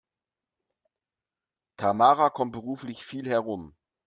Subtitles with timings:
[1.77, 3.75] Tamara kommt beruflich viel herum.